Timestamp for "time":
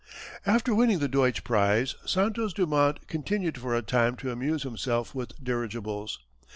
3.83-4.15